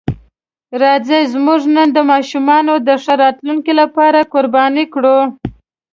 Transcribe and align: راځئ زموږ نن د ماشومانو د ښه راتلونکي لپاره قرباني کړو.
راځئ 0.81 1.23
زموږ 1.33 1.61
نن 1.75 1.87
د 1.93 1.97
ماشومانو 2.11 2.73
د 2.87 2.89
ښه 3.03 3.13
راتلونکي 3.23 3.73
لپاره 3.81 4.27
قرباني 4.33 4.85
کړو. 4.93 5.19